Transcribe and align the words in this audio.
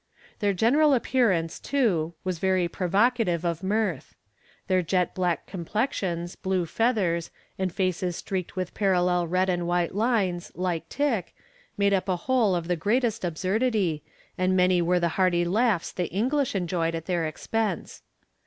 Their 0.39 0.53
general 0.53 0.95
appearance, 0.95 1.59
too, 1.59 2.15
was 2.23 2.39
very 2.39 2.67
provocative 2.67 3.45
of 3.45 3.61
mirth. 3.61 4.15
Their 4.65 4.81
jet 4.81 5.13
black 5.13 5.45
complexions, 5.45 6.35
blue 6.35 6.65
feathers, 6.65 7.29
and 7.59 7.71
faces 7.71 8.15
streaked 8.15 8.55
with 8.55 8.73
parallel 8.73 9.27
red 9.27 9.47
and 9.47 9.67
white 9.67 9.93
lines, 9.93 10.51
like 10.55 10.89
tick, 10.89 11.35
made 11.77 11.93
up 11.93 12.09
a 12.09 12.15
whole 12.25 12.55
of 12.55 12.67
the 12.67 12.75
greatest 12.75 13.23
absurdity, 13.23 14.01
and 14.39 14.57
many 14.57 14.81
were 14.81 14.99
the 14.99 15.09
hearty 15.19 15.45
laughs 15.45 15.91
the 15.91 16.07
English 16.07 16.55
enjoyed 16.55 16.95
at 16.95 17.05
their 17.05 17.27
expense. 17.27 18.01